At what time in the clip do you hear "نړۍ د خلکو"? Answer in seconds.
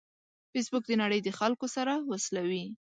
1.01-1.65